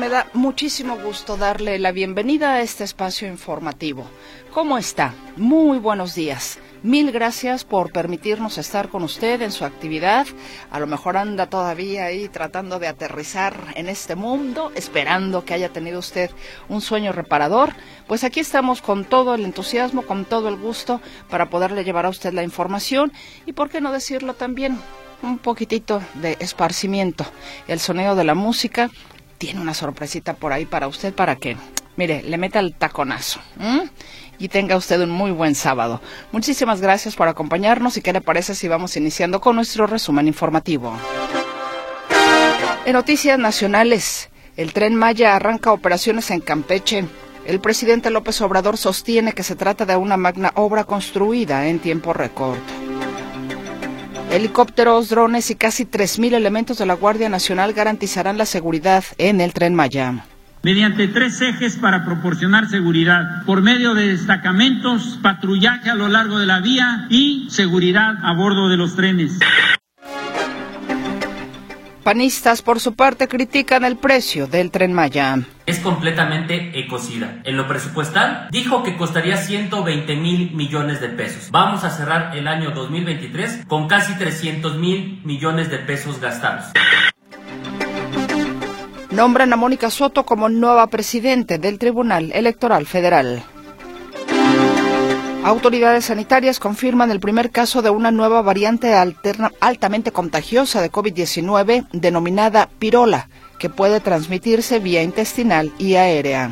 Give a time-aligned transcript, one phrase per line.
[0.00, 4.06] Me da muchísimo gusto darle la bienvenida a este espacio informativo.
[4.50, 5.12] ¿Cómo está?
[5.36, 6.58] Muy buenos días.
[6.82, 10.26] Mil gracias por permitirnos estar con usted en su actividad.
[10.70, 15.68] A lo mejor anda todavía ahí tratando de aterrizar en este mundo, esperando que haya
[15.68, 16.30] tenido usted
[16.70, 17.74] un sueño reparador.
[18.06, 22.10] Pues aquí estamos con todo el entusiasmo, con todo el gusto para poderle llevar a
[22.10, 23.12] usted la información
[23.44, 24.78] y, ¿por qué no decirlo también?
[25.22, 27.26] un poquitito de esparcimiento.
[27.68, 28.90] El sonido de la música
[29.40, 31.56] tiene una sorpresita por ahí para usted para que,
[31.96, 33.40] mire, le meta el taconazo.
[34.38, 36.02] Y tenga usted un muy buen sábado.
[36.30, 40.94] Muchísimas gracias por acompañarnos y qué le parece si vamos iniciando con nuestro resumen informativo.
[42.84, 44.28] En noticias nacionales,
[44.58, 47.06] el tren Maya arranca operaciones en Campeche.
[47.46, 52.12] El presidente López Obrador sostiene que se trata de una magna obra construida en tiempo
[52.12, 52.58] récord.
[54.30, 59.52] Helicópteros, drones y casi 3.000 elementos de la Guardia Nacional garantizarán la seguridad en el
[59.52, 60.24] tren Maya
[60.62, 66.46] mediante tres ejes para proporcionar seguridad, por medio de destacamentos, patrullaje a lo largo de
[66.46, 69.38] la vía y seguridad a bordo de los trenes.
[72.02, 75.38] Panistas, por su parte, critican el precio del tren Maya.
[75.66, 77.42] Es completamente ecocida.
[77.44, 81.50] En lo presupuestal, dijo que costaría 120 mil millones de pesos.
[81.50, 86.72] Vamos a cerrar el año 2023 con casi 300 mil millones de pesos gastados.
[89.10, 93.42] Nombran a Mónica Soto como nueva presidente del Tribunal Electoral Federal.
[95.42, 102.68] Autoridades sanitarias confirman el primer caso de una nueva variante altamente contagiosa de COVID-19 denominada
[102.78, 103.28] pirola,
[103.58, 106.50] que puede transmitirse vía intestinal y aérea.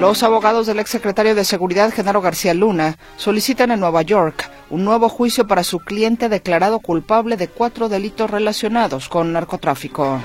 [0.00, 5.08] Los abogados del exsecretario de Seguridad, Genaro García Luna, solicitan en Nueva York un nuevo
[5.08, 10.20] juicio para su cliente declarado culpable de cuatro delitos relacionados con narcotráfico.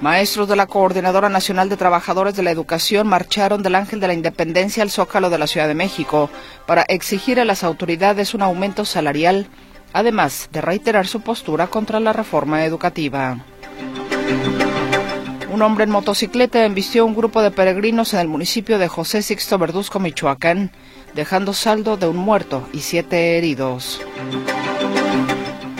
[0.00, 4.14] Maestros de la Coordinadora Nacional de Trabajadores de la Educación marcharon del Ángel de la
[4.14, 6.28] Independencia al Zócalo de la Ciudad de México
[6.66, 9.46] para exigir a las autoridades un aumento salarial,
[9.94, 13.38] además de reiterar su postura contra la reforma educativa.
[15.50, 19.56] Un hombre en motocicleta embistió un grupo de peregrinos en el municipio de José Sixto
[19.56, 20.70] Verduzco, Michoacán,
[21.14, 24.02] dejando saldo de un muerto y siete heridos.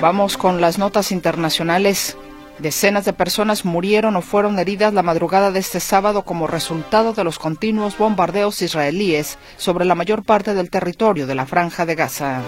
[0.00, 2.16] Vamos con las notas internacionales.
[2.58, 7.22] Decenas de personas murieron o fueron heridas la madrugada de este sábado como resultado de
[7.22, 12.40] los continuos bombardeos israelíes sobre la mayor parte del territorio de la franja de Gaza.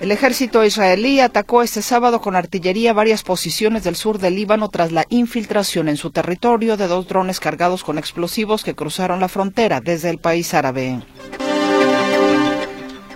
[0.00, 4.92] El ejército israelí atacó este sábado con artillería varias posiciones del sur del Líbano tras
[4.92, 9.80] la infiltración en su territorio de dos drones cargados con explosivos que cruzaron la frontera
[9.80, 11.00] desde el país árabe.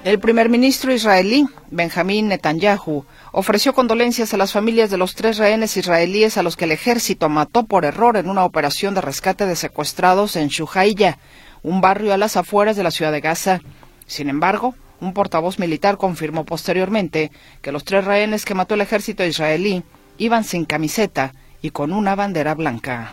[0.05, 3.05] El primer ministro israelí, Benjamín Netanyahu,
[3.39, 7.29] ofreció condolencias a las familias de los tres rehenes israelíes a los que el ejército
[7.29, 11.19] mató por error en una operación de rescate de secuestrados en Shuhaiya,
[11.63, 13.61] un barrio a las afueras de la ciudad de Gaza.
[14.07, 17.31] Sin embargo, un portavoz militar confirmó posteriormente
[17.61, 19.83] que los tres rehenes que mató el ejército israelí
[20.17, 23.13] iban sin camiseta y con una bandera blanca.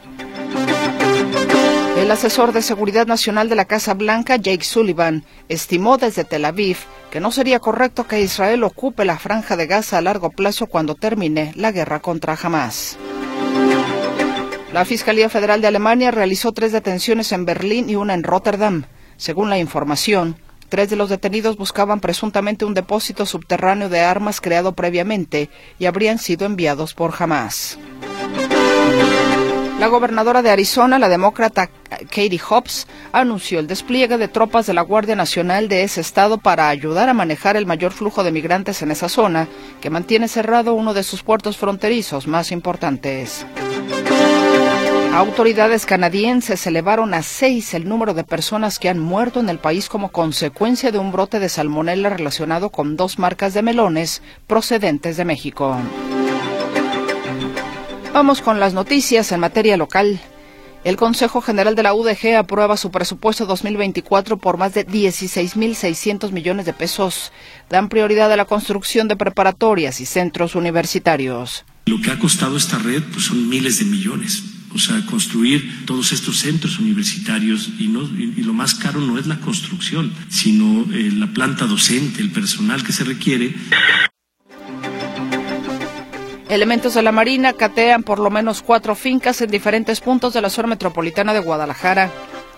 [1.98, 6.78] El asesor de Seguridad Nacional de la Casa Blanca, Jake Sullivan, estimó desde Tel Aviv
[7.14, 10.96] que no sería correcto que Israel ocupe la franja de Gaza a largo plazo cuando
[10.96, 12.98] termine la guerra contra Hamas.
[14.74, 18.86] La Fiscalía Federal de Alemania realizó tres detenciones en Berlín y una en Rotterdam.
[19.16, 20.38] Según la información,
[20.70, 26.18] tres de los detenidos buscaban presuntamente un depósito subterráneo de armas creado previamente y habrían
[26.18, 27.78] sido enviados por Hamas.
[29.80, 34.82] La gobernadora de Arizona, la demócrata Katie Hobbs, anunció el despliegue de tropas de la
[34.82, 38.92] Guardia Nacional de ese estado para ayudar a manejar el mayor flujo de migrantes en
[38.92, 39.48] esa zona,
[39.82, 43.46] que mantiene cerrado uno de sus puertos fronterizos más importantes.
[45.14, 49.88] Autoridades canadienses elevaron a seis el número de personas que han muerto en el país
[49.88, 55.26] como consecuencia de un brote de salmonella relacionado con dos marcas de melones procedentes de
[55.26, 55.78] México.
[58.14, 60.22] Vamos con las noticias en materia local.
[60.84, 66.68] El Consejo General de la UDG aprueba su presupuesto 2024 por más de 16.600 millones
[66.68, 67.32] de pesos.
[67.72, 71.66] Dan prioridad a la construcción de preparatorias y centros universitarios.
[71.88, 74.44] Lo que ha costado esta red pues, son miles de millones.
[74.76, 79.26] O sea, construir todos estos centros universitarios y, no, y, lo más caro no es
[79.26, 83.56] la construcción, sino eh, la planta docente, el personal que se requiere.
[86.54, 90.52] Elementos de la Marina catean por lo menos cuatro fincas en diferentes puntos de la
[90.52, 92.12] zona metropolitana de Guadalajara.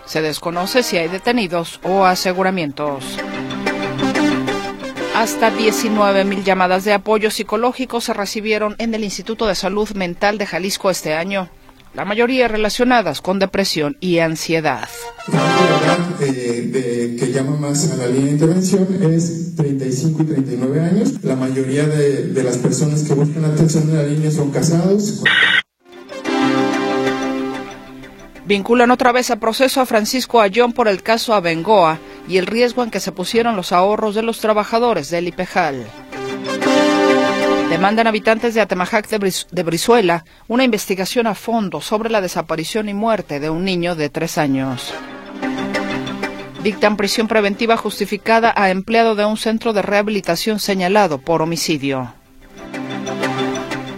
[0.04, 3.16] Se desconoce si hay detenidos o aseguramientos.
[5.14, 10.36] Hasta 19 mil llamadas de apoyo psicológico se recibieron en el Instituto de Salud Mental
[10.36, 11.48] de Jalisco este año,
[11.96, 14.86] la mayoría relacionadas con depresión y ansiedad.
[15.32, 21.24] La eh, que llama más a la línea de intervención es 35 y 39 años.
[21.24, 25.22] La mayoría de, de las personas que buscan atención en la línea son casados.
[28.44, 31.98] Vinculan otra vez a proceso a Francisco Ayón por el caso Abengoa
[32.28, 35.86] y el riesgo en que se pusieron los ahorros de los trabajadores del IPEJAL.
[37.70, 43.40] Demandan habitantes de Atemajac de, Brizuela una investigación a fondo sobre la desaparición y muerte
[43.40, 44.94] de un niño de tres años.
[46.62, 52.14] Dictan prisión preventiva justificada a empleado de un centro de rehabilitación señalado por homicidio.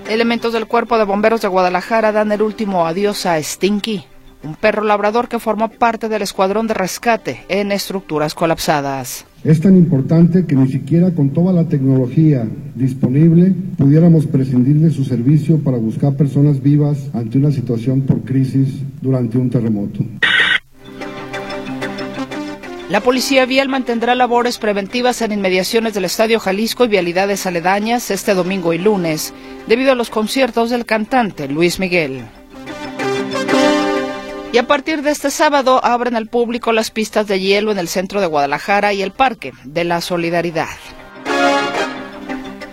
[0.08, 4.06] Elementos del Cuerpo de Bomberos de Guadalajara dan el último adiós a Stinky
[4.42, 9.26] un perro labrador que formó parte del escuadrón de rescate en estructuras colapsadas.
[9.44, 15.04] Es tan importante que ni siquiera con toda la tecnología disponible pudiéramos prescindir de su
[15.04, 20.04] servicio para buscar personas vivas ante una situación por crisis durante un terremoto.
[22.90, 28.32] La Policía Vial mantendrá labores preventivas en inmediaciones del Estadio Jalisco y vialidades aledañas este
[28.32, 29.34] domingo y lunes,
[29.66, 32.24] debido a los conciertos del cantante Luis Miguel.
[34.50, 37.86] Y a partir de este sábado abren al público las pistas de hielo en el
[37.86, 40.68] centro de Guadalajara y el Parque de la Solidaridad.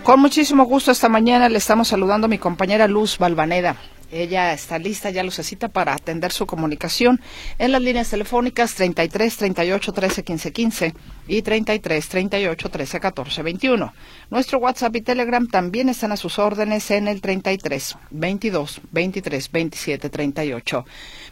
[0.04, 3.76] Con muchísimo gusto esta mañana le estamos saludando a mi compañera Luz Balvaneda.
[4.16, 7.20] Ella está lista, ya cita para atender su comunicación
[7.60, 10.94] en las líneas telefónicas 33 38 13 15 15
[11.28, 13.94] y 33 38 13 14 21.
[14.30, 20.10] Nuestro WhatsApp y Telegram también están a sus órdenes en el 33 22 23 27
[20.10, 20.86] 38.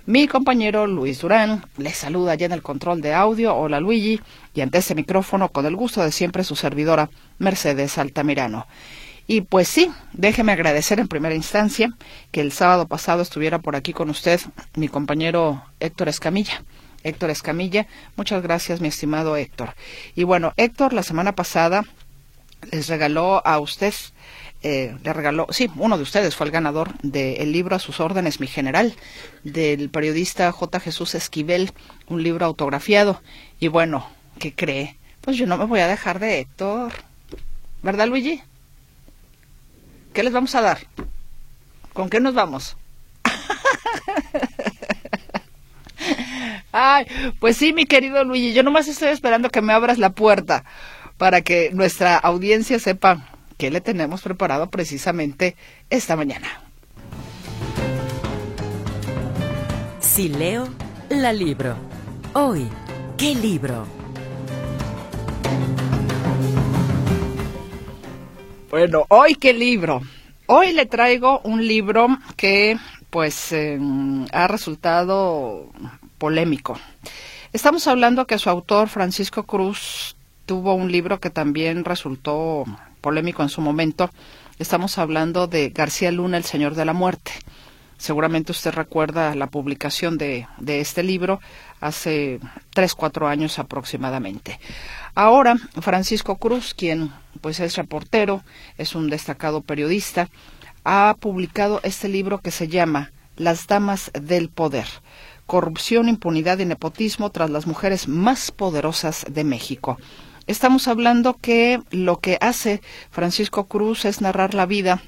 [0.05, 3.55] Mi compañero Luis Durán le saluda ya en el control de audio.
[3.55, 4.19] Hola Luigi.
[4.53, 7.09] Y ante este micrófono, con el gusto de siempre, su servidora
[7.39, 8.67] Mercedes Altamirano.
[9.25, 11.89] Y pues sí, déjeme agradecer en primera instancia
[12.31, 14.41] que el sábado pasado estuviera por aquí con usted
[14.75, 16.63] mi compañero Héctor Escamilla.
[17.03, 19.75] Héctor Escamilla, muchas gracias mi estimado Héctor.
[20.15, 21.83] Y bueno, Héctor la semana pasada
[22.71, 23.93] les regaló a usted,
[24.61, 28.39] eh, le regaló, sí, uno de ustedes fue el ganador del libro A sus órdenes,
[28.39, 28.95] mi general,
[29.43, 30.79] del periodista J.
[30.79, 31.71] Jesús Esquivel,
[32.07, 33.21] un libro autografiado.
[33.59, 34.07] Y bueno,
[34.39, 34.97] ¿qué cree?
[35.21, 36.93] Pues yo no me voy a dejar de Héctor.
[37.81, 38.41] ¿Verdad, Luigi?
[40.13, 40.77] ¿Qué les vamos a dar?
[41.93, 42.77] ¿Con qué nos vamos?
[46.71, 47.05] Ay,
[47.39, 50.63] pues sí, mi querido Luigi, yo nomás estoy esperando que me abras la puerta
[51.17, 53.27] para que nuestra audiencia sepa
[53.57, 55.55] qué le tenemos preparado precisamente
[55.89, 56.61] esta mañana.
[59.99, 60.67] Si leo,
[61.09, 61.75] la libro.
[62.33, 62.67] Hoy,
[63.17, 63.87] ¿qué libro?
[68.73, 70.01] Bueno, hoy qué libro.
[70.47, 72.75] Hoy le traigo un libro que
[73.11, 75.71] pues em, ha resultado
[76.17, 76.79] polémico.
[77.51, 80.15] Estamos hablando que su autor Francisco Cruz
[80.47, 82.63] tuvo un libro que también resultó
[82.99, 84.09] polémico en su momento.
[84.57, 87.31] Estamos hablando de García Luna, El Señor de la Muerte.
[87.97, 91.39] Seguramente usted recuerda la publicación de, de este libro
[91.79, 92.39] hace
[92.71, 94.59] tres, cuatro años aproximadamente.
[95.15, 98.43] Ahora, Francisco Cruz, quien pues es reportero,
[98.77, 100.29] es un destacado periodista,
[100.83, 104.87] ha publicado este libro que se llama Las Damas del Poder.
[105.45, 109.97] Corrupción, impunidad y nepotismo tras las mujeres más poderosas de México.
[110.47, 112.81] Estamos hablando que lo que hace
[113.11, 115.01] Francisco Cruz es narrar la vida,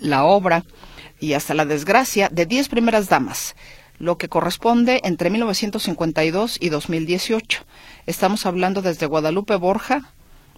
[0.00, 0.64] la obra
[1.24, 3.56] y hasta la desgracia de diez primeras damas,
[3.98, 7.64] lo que corresponde entre 1952 y 2018.
[8.04, 10.12] Estamos hablando desde Guadalupe Borja,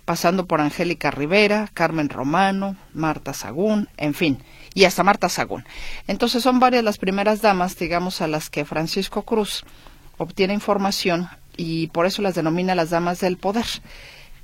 [0.04, 4.42] pasando por Angélica Rivera, Carmen Romano, Marta Sagún, en fin,
[4.74, 5.64] y hasta Marta Sagún.
[6.08, 9.62] Entonces son varias las primeras damas, digamos, a las que Francisco Cruz
[10.18, 13.66] obtiene información y por eso las denomina las damas del poder.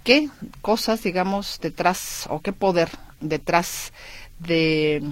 [0.05, 0.29] ¿Qué
[0.61, 3.93] cosas, digamos, detrás o qué poder detrás
[4.39, 5.03] de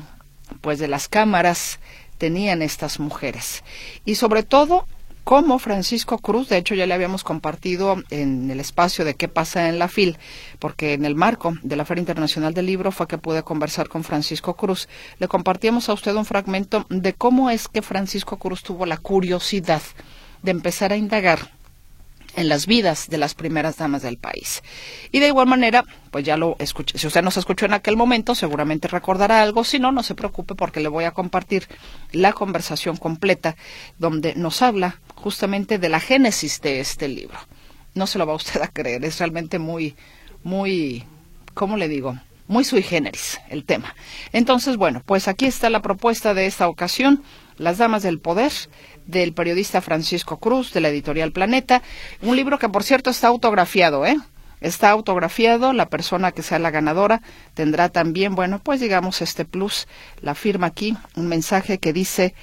[0.61, 1.79] pues de las cámaras
[2.19, 3.63] tenían estas mujeres?
[4.05, 4.87] Y sobre todo
[5.25, 9.69] como Francisco Cruz, de hecho ya le habíamos compartido en el espacio de qué pasa
[9.69, 10.19] en la FIL,
[10.59, 14.03] porque en el marco de la Feria Internacional del Libro fue que pude conversar con
[14.03, 14.89] Francisco Cruz.
[15.19, 19.83] Le compartíamos a usted un fragmento de cómo es que Francisco Cruz tuvo la curiosidad
[20.43, 21.60] de empezar a indagar
[22.37, 24.63] en las vidas de las primeras damas del país.
[25.13, 28.35] Y de igual manera, pues ya lo escuché, si usted nos escuchó en aquel momento,
[28.35, 31.67] seguramente recordará algo, si no, no se preocupe porque le voy a compartir
[32.13, 33.57] la conversación completa
[33.99, 37.39] donde nos habla justamente de la génesis de este libro.
[37.95, 39.97] No se lo va usted a creer, es realmente muy,
[40.43, 41.05] muy,
[41.55, 42.19] ¿cómo le digo?
[42.47, 43.95] Muy sui generis el tema.
[44.33, 47.23] Entonces, bueno, pues aquí está la propuesta de esta ocasión,
[47.59, 48.53] Las Damas del Poder,
[49.07, 51.83] del periodista Francisco Cruz, de la editorial Planeta.
[52.23, 54.17] Un libro que, por cierto, está autografiado, ¿eh?
[54.61, 57.23] Está autografiado, la persona que sea la ganadora
[57.55, 59.89] tendrá también, bueno, pues digamos este plus,
[60.21, 62.35] la firma aquí, un mensaje que dice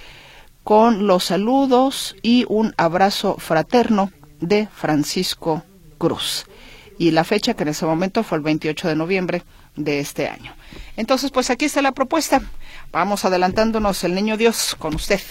[0.63, 4.11] con los saludos y un abrazo fraterno
[4.41, 5.63] de Francisco
[5.97, 6.45] Cruz.
[6.97, 9.43] Y la fecha que en ese momento fue el 28 de noviembre
[9.77, 10.53] de este año.
[10.98, 12.41] Entonces, pues aquí está la propuesta.
[12.91, 15.22] Vamos adelantándonos el niño Dios con usted.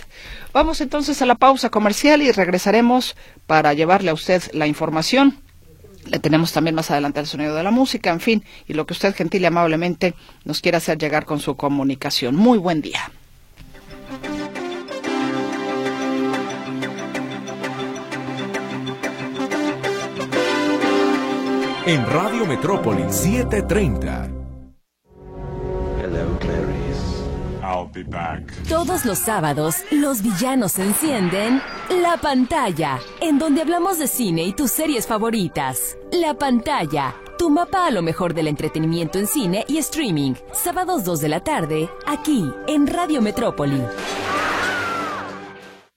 [0.53, 5.39] Vamos entonces a la pausa comercial y regresaremos para llevarle a usted la información.
[6.07, 8.93] Le tenemos también más adelante el sonido de la música, en fin, y lo que
[8.93, 12.37] usted gentil y amablemente nos quiera hacer llegar con su comunicación.
[12.37, 13.11] Muy buen día.
[21.87, 24.36] En Radio Metrópoli 730.
[28.69, 31.63] Todos los sábados, los villanos encienden
[32.03, 35.97] La Pantalla, en donde hablamos de cine y tus series favoritas.
[36.13, 40.35] La Pantalla, tu mapa a lo mejor del entretenimiento en cine y streaming.
[40.53, 43.83] Sábados 2 de la tarde, aquí, en Radio Metrópoli.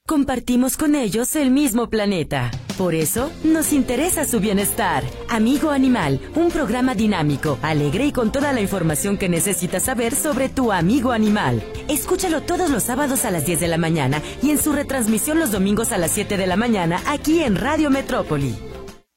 [0.06, 2.50] Compartimos con ellos el mismo planeta.
[2.80, 5.04] Por eso, nos interesa su bienestar.
[5.28, 10.48] Amigo Animal, un programa dinámico, alegre y con toda la información que necesitas saber sobre
[10.48, 11.62] tu amigo animal.
[11.88, 15.50] Escúchalo todos los sábados a las 10 de la mañana y en su retransmisión los
[15.52, 18.69] domingos a las 7 de la mañana aquí en Radio Metrópoli.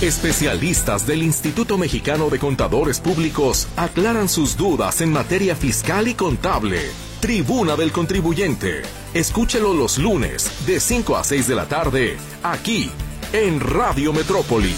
[0.00, 6.78] Especialistas del Instituto Mexicano de Contadores Públicos aclaran sus dudas en materia fiscal y contable.
[7.18, 8.82] Tribuna del Contribuyente.
[9.12, 12.92] Escúchelo los lunes de 5 a 6 de la tarde, aquí
[13.32, 14.72] en Radio Metrópoli.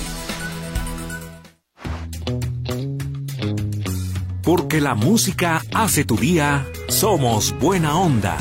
[4.43, 8.39] Porque la música hace tu día, somos buena onda.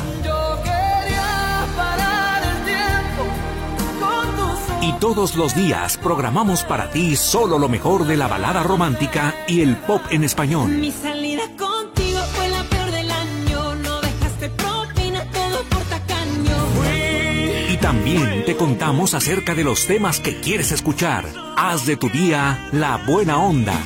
[4.82, 9.60] Y todos los días programamos para ti solo lo mejor de la balada romántica y
[9.60, 10.70] el pop en español.
[10.70, 13.74] Mi salida contigo fue la peor del año.
[13.74, 16.54] No dejaste propina, todo por tacaño.
[17.70, 21.26] Y también te contamos acerca de los temas que quieres escuchar.
[21.58, 23.78] Haz de tu día la buena onda.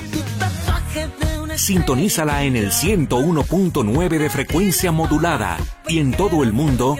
[1.56, 5.56] Sintonízala en el 101.9 de frecuencia modulada
[5.88, 6.96] y en todo el mundo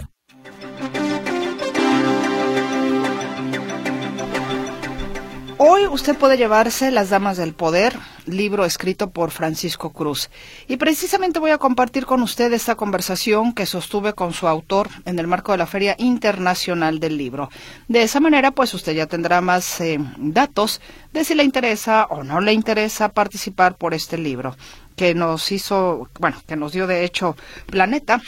[5.66, 10.28] Hoy usted puede llevarse Las Damas del Poder, libro escrito por Francisco Cruz.
[10.68, 15.18] Y precisamente voy a compartir con usted esta conversación que sostuve con su autor en
[15.18, 17.48] el marco de la Feria Internacional del Libro.
[17.88, 20.82] De esa manera, pues usted ya tendrá más eh, datos
[21.14, 24.58] de si le interesa o no le interesa participar por este libro
[24.96, 27.36] que nos hizo, bueno, que nos dio de hecho
[27.70, 28.20] Planeta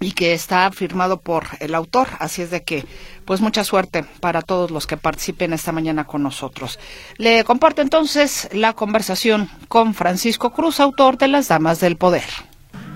[0.00, 2.08] y que está firmado por el autor.
[2.18, 2.84] Así es de que,
[3.24, 6.78] pues mucha suerte para todos los que participen esta mañana con nosotros.
[7.16, 12.24] Le comparto entonces la conversación con Francisco Cruz, autor de Las Damas del Poder.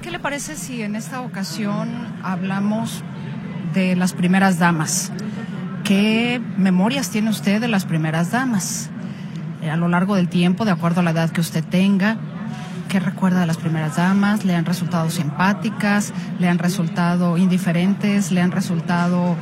[0.02, 3.02] ¿Qué le parece si en esta ocasión hablamos
[3.74, 5.12] de las primeras damas?
[5.84, 8.90] ¿Qué memorias tiene usted de las primeras damas?
[9.62, 12.16] Eh, a lo largo del tiempo, de acuerdo a la edad que usted tenga,
[12.90, 14.44] ¿Qué recuerda de las primeras damas?
[14.44, 16.12] ¿Le han resultado simpáticas?
[16.40, 18.32] ¿Le han resultado indiferentes?
[18.32, 19.36] ¿Le han resultado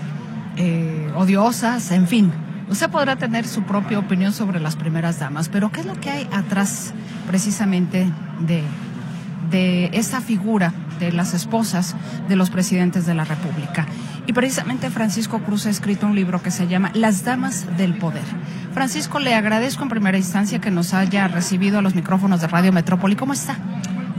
[0.58, 1.90] eh, odiosas?
[1.92, 2.30] En fin,
[2.68, 6.10] usted podrá tener su propia opinión sobre las primeras damas, pero ¿qué es lo que
[6.10, 6.92] hay atrás
[7.26, 8.62] precisamente de,
[9.50, 11.96] de esa figura de las esposas
[12.28, 13.86] de los presidentes de la República.
[14.26, 18.24] Y precisamente Francisco Cruz ha escrito un libro que se llama Las Damas del Poder.
[18.78, 22.72] Francisco, le agradezco en primera instancia que nos haya recibido a los micrófonos de Radio
[22.72, 23.16] Metrópoli.
[23.16, 23.56] ¿Cómo está?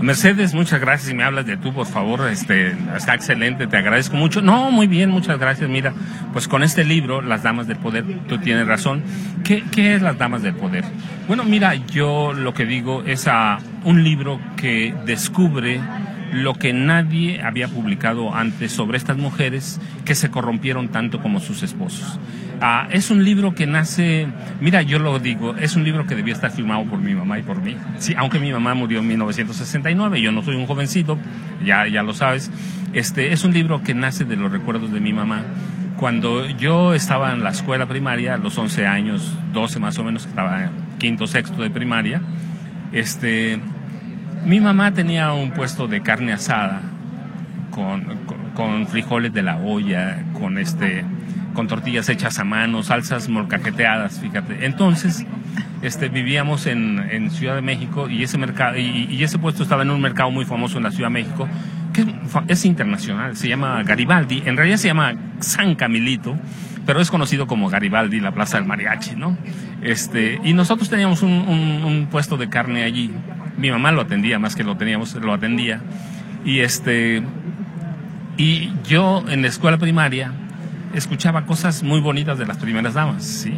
[0.02, 1.08] Mercedes, muchas gracias.
[1.08, 4.42] Si me hablas de tú, por favor, este, está excelente, te agradezco mucho.
[4.42, 5.70] No, muy bien, muchas gracias.
[5.70, 5.94] Mira,
[6.34, 9.02] pues con este libro, Las Damas del Poder, tú tienes razón.
[9.46, 10.84] ¿Qué, qué es Las Damas del Poder?
[11.30, 15.80] Bueno, mira, yo lo que digo es a un libro que descubre
[16.32, 21.64] lo que nadie había publicado antes sobre estas mujeres que se corrompieron tanto como sus
[21.64, 22.20] esposos.
[22.62, 24.28] Ah, es un libro que nace,
[24.60, 27.42] mira, yo lo digo, es un libro que debía estar firmado por mi mamá y
[27.42, 27.78] por mí.
[28.00, 31.18] Sí, aunque mi mamá murió en 1969, yo no soy un jovencito,
[31.64, 32.52] ya, ya lo sabes.
[32.92, 35.44] Este, es un libro que nace de los recuerdos de mi mamá.
[35.98, 40.26] Cuando yo estaba en la escuela primaria, a los 11 años, 12 más o menos,
[40.26, 42.22] estaba en quinto, sexto de primaria,
[42.92, 43.60] este,
[44.46, 46.82] mi mamá tenía un puesto de carne asada
[48.56, 51.06] con, frijoles de la olla, con este
[51.54, 54.66] con tortillas hechas a mano, salsas molcajeteadas, fíjate.
[54.66, 55.26] Entonces,
[55.82, 59.90] este, vivíamos en, en Ciudad de México y ese mercado y, ese puesto estaba en
[59.90, 61.48] un mercado muy famoso en la Ciudad de México
[61.92, 62.06] que
[62.48, 66.38] es internacional, se llama Garibaldi, en realidad se llama San Camilito,
[66.86, 69.36] pero es conocido como Garibaldi, la Plaza del Mariachi, ¿no?
[69.82, 73.12] Este, y nosotros teníamos un puesto de carne allí.
[73.60, 75.82] Mi mamá lo atendía, más que lo teníamos, lo atendía.
[76.46, 77.22] Y este,
[78.38, 80.32] y yo en la escuela primaria
[80.94, 83.54] escuchaba cosas muy bonitas de las primeras damas, ¿sí?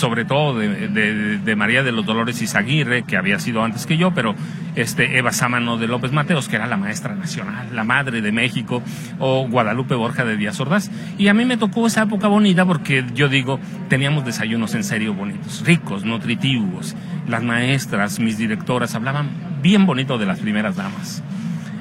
[0.00, 4.34] Sobre todo de, María de los Dolores Izaguirre, que había sido antes que yo, pero
[4.74, 8.82] este, Eva Sámano de López Mateos, que era la maestra nacional, la madre de México,
[9.18, 10.90] o Guadalupe Borja de Díaz Ordaz.
[11.18, 15.12] Y a mí me tocó esa época bonita porque yo digo, teníamos desayunos en serio
[15.12, 16.96] bonitos, ricos, nutritivos.
[17.28, 19.28] Las maestras, mis directoras, hablaban
[19.60, 21.22] bien bonito de las primeras damas.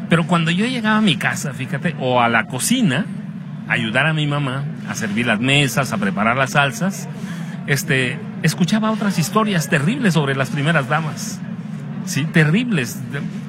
[0.09, 3.05] Pero cuando yo llegaba a mi casa, fíjate, o a la cocina,
[3.69, 7.07] ayudar a mi mamá a servir las mesas, a preparar las salsas,
[7.67, 11.39] este, escuchaba otras historias terribles sobre las primeras damas.
[12.05, 12.99] Sí, terribles.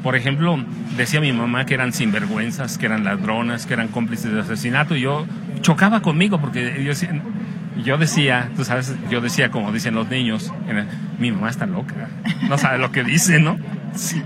[0.02, 0.62] Por ejemplo,
[0.97, 5.00] decía mi mamá que eran sinvergüenzas, que eran ladronas, que eran cómplices de asesinato, y
[5.02, 5.26] yo
[5.62, 6.93] chocaba conmigo porque yo,
[7.82, 10.52] yo decía, tú sabes, yo decía como dicen los niños,
[11.19, 11.95] mi mamá está loca,
[12.49, 13.58] no sabe lo que dice, ¿no?
[13.95, 14.23] Sí.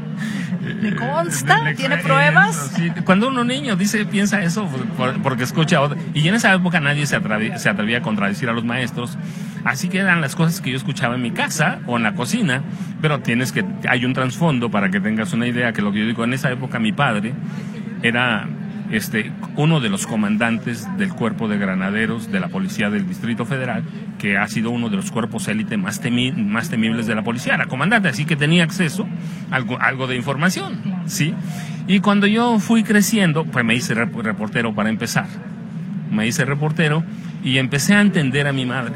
[0.65, 1.63] ¿Le consta?
[1.63, 2.73] Le, ¿Tiene pruebas?
[2.75, 2.91] Sí.
[3.05, 4.69] Cuando uno niño dice, piensa eso
[5.23, 5.81] porque escucha.
[6.15, 9.19] Y en esa época nadie se atrevía, se atrevía a contradecir a los maestros.
[9.65, 12.63] Así que eran las cosas que yo escuchaba en mi casa o en la cocina,
[13.01, 16.07] pero tienes que, hay un trasfondo para que tengas una idea que lo que yo
[16.07, 17.33] digo, en esa época mi padre
[18.03, 18.47] era
[18.95, 23.83] este, uno de los comandantes del cuerpo de granaderos de la policía del Distrito Federal,
[24.19, 27.55] que ha sido uno de los cuerpos élite más, temi más temibles de la policía,
[27.55, 29.09] era comandante, así que tenía acceso
[29.51, 31.35] a algo, algo de información, ¿sí?
[31.89, 35.27] Y cuando yo fui creciendo, pues me hice reportero para empezar.
[36.11, 37.03] Me hice reportero
[37.43, 38.95] y empecé a entender a mi madre.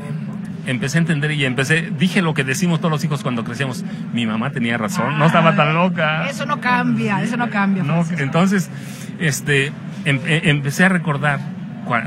[0.66, 3.84] Empecé a entender y empecé, dije lo que decimos todos los hijos cuando crecemos.
[4.12, 6.28] Mi mamá tenía razón, no estaba tan loca.
[6.28, 7.82] Eso no cambia, eso no cambia.
[7.82, 8.70] No, entonces,
[9.18, 9.72] este,
[10.04, 11.40] empecé a recordar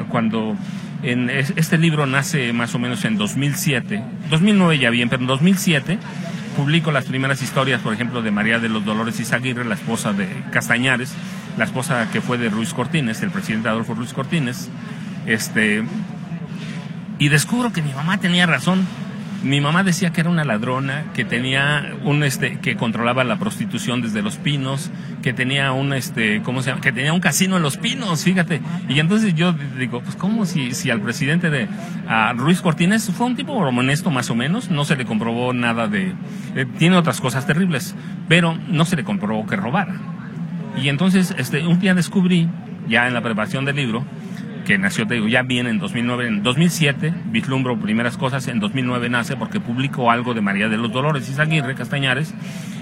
[0.10, 0.56] cuando
[1.04, 5.98] en este libro nace más o menos en 2007, 2009 ya bien, pero en 2007
[6.56, 10.28] publico las primeras historias, por ejemplo, de María de los Dolores Izaguirre, la esposa de
[10.52, 11.14] Castañares,
[11.58, 14.70] la esposa que fue de Ruiz Cortines, el presidente Adolfo Ruiz Cortines,
[15.26, 15.84] este,
[17.20, 18.86] y descubro que mi mamá tenía razón.
[19.44, 24.04] Mi mamá decía que era una ladrona, que tenía un este que controlaba la prostitución
[24.04, 24.92] desde Los Pinos,
[25.24, 26.82] que tenía un este, ¿cómo se llama?
[26.82, 28.62] que tenía un casino en Los Pinos, fíjate.
[28.88, 31.68] Y entonces yo digo, pues cómo si si al presidente de
[32.08, 35.88] a Ruiz Cortines fue un tipo honesto más o menos, no se le comprobó nada
[35.88, 36.14] de
[36.56, 37.96] eh, tiene otras cosas terribles,
[38.28, 39.96] pero no se le comprobó que robara.
[40.80, 42.48] Y entonces este un día descubrí
[42.88, 44.06] ya en la preparación del libro
[44.72, 49.10] que nació, te digo, ya bien en 2009, en 2007, vislumbro primeras cosas, en 2009
[49.10, 52.34] nace porque publicó algo de María de los Dolores y Zaguirre Castañares,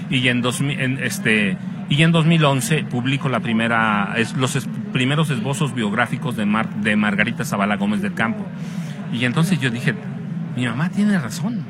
[0.08, 1.56] y en, 2000, en este,
[1.88, 6.94] y en 2011 publico la primera, es, los es, primeros esbozos biográficos de, Mar, de
[6.94, 8.46] Margarita Zavala Gómez del Campo.
[9.12, 9.92] Y entonces yo dije,
[10.54, 11.64] mi mamá tiene razón,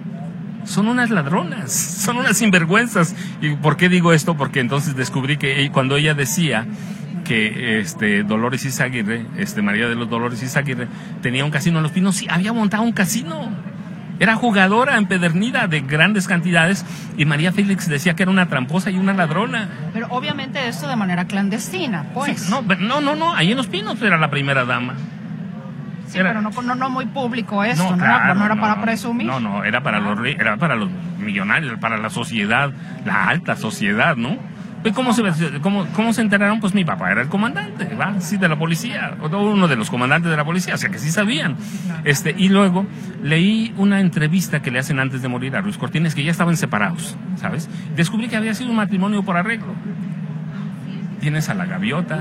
[0.64, 3.16] son unas ladronas, son unas sinvergüenzas.
[3.40, 4.36] ¿Y por qué digo esto?
[4.36, 6.66] Porque entonces descubrí que cuando ella decía
[7.30, 10.88] que este Dolores Izaguirre, este María de los Dolores Izaguirre,
[11.22, 13.48] tenía un casino en Los Pinos, sí, había montado un casino.
[14.18, 16.84] Era jugadora empedernida de grandes cantidades
[17.16, 19.68] y María Félix decía que era una tramposa y una ladrona.
[19.92, 22.40] Pero obviamente esto de manera clandestina, pues.
[22.40, 24.94] Sí, no, no, no, no, ahí en Los Pinos era la primera dama.
[26.08, 26.30] Sí, era...
[26.30, 29.28] pero no, no, no, muy público esto, no, claro, no, no era para presumir.
[29.28, 30.90] No, no, era para los era para los
[31.20, 32.72] millonarios, para la sociedad,
[33.04, 34.36] la alta sociedad, ¿no?
[34.94, 35.22] ¿Cómo se,
[35.60, 36.58] cómo, ¿Cómo se enteraron?
[36.58, 38.18] Pues mi papá era el comandante, ¿va?
[38.20, 40.98] Sí, de la policía, o uno de los comandantes de la policía, o sea que
[40.98, 41.56] sí sabían.
[42.04, 42.86] Este, y luego
[43.22, 46.56] leí una entrevista que le hacen antes de morir a Luis Cortines, que ya estaban
[46.56, 47.68] separados, ¿sabes?
[47.94, 49.74] Descubrí que había sido un matrimonio por arreglo.
[51.20, 52.18] Tienes a la gaviota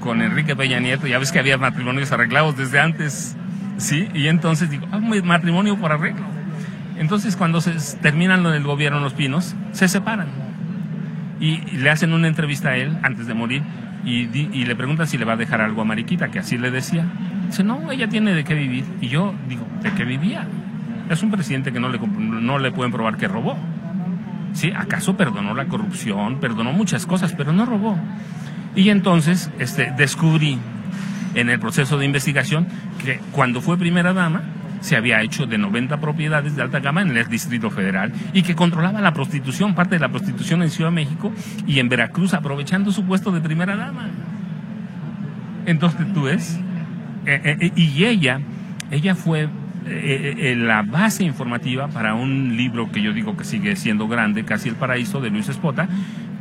[0.00, 3.36] con Enrique Peña Nieto, ya ves que había matrimonios arreglados desde antes,
[3.78, 4.06] ¿sí?
[4.12, 6.26] Y entonces digo, ah, matrimonio por arreglo.
[6.98, 10.49] Entonces cuando se terminan lo del gobierno Los Pinos, se separan
[11.40, 13.62] y, le hacen una entrevista a él antes de morir
[14.04, 17.04] y, le preguntan si le va a dejar algo a Mariquita, que así le decía.
[17.46, 18.84] Dice, no, ella tiene de qué vivir.
[19.00, 20.46] Y yo digo, ¿de qué vivía?
[21.08, 23.56] Es un presidente que no le, no le pueden probar que robó.
[24.52, 24.72] ¿Sí?
[24.76, 26.38] ¿Acaso perdonó la corrupción?
[26.40, 27.98] Perdonó muchas cosas, pero no robó.
[28.74, 30.58] Y entonces este, descubrí
[31.34, 32.66] en el proceso de investigación
[33.02, 34.42] que cuando fue primera dama,
[34.80, 38.54] se había hecho de 90 propiedades de alta gama en el Distrito Federal y que
[38.54, 41.32] controlaba la prostitución, parte de la prostitución en Ciudad de México
[41.66, 44.08] y en Veracruz, aprovechando su puesto de primera dama.
[45.66, 46.58] Entonces tú ves,
[47.26, 48.40] eh, eh, eh, y ella,
[48.90, 49.48] ella fue
[49.82, 54.76] la base informativa para un libro que yo digo que sigue siendo grande, Casi el
[54.76, 55.88] Paraíso, de Luis Espota,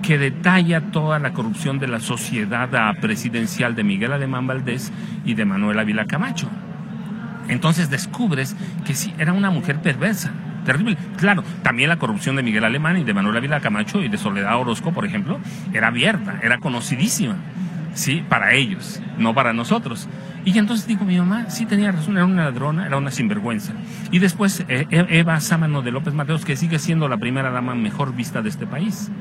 [0.04, 4.92] que detalla toda la corrupción de la sociedad presidencial de Miguel Alemán Valdés
[5.26, 6.50] y de Manuel Ávila Camacho.
[7.50, 10.32] Entonces descubres que sí, era una mujer perversa,
[10.66, 10.98] terrible.
[11.18, 14.58] Claro, también la corrupción de Miguel Alemán y de Manuel Ávila Camacho y de Soledad
[14.58, 15.40] Orozco, por ejemplo,
[15.74, 17.36] era abierta, era conocidísima.
[17.94, 20.08] Sí, para ellos, no para nosotros.
[20.46, 23.74] Y entonces digo, mi mamá sí tenía razón, era una ladrona, era una sinvergüenza.
[24.12, 27.76] Y después eh, e-, Eva Sámano de López Mateos, que sigue siendo la primera dama
[27.76, 29.12] mejor vista de este país.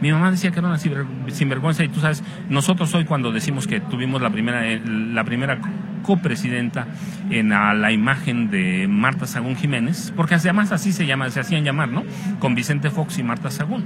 [0.00, 3.80] Mi mamá decía que era una sinvergüenza y tú sabes, nosotros hoy cuando decimos que
[3.80, 5.58] tuvimos la primera, eh, la primera
[6.02, 6.86] copresidenta
[7.30, 11.88] en la imagen de Marta Sagún Jiménez, porque además así se llama, se hacían llamar,
[11.88, 12.04] ¿no?
[12.38, 13.84] Con Vicente Fox y Marta Sagún.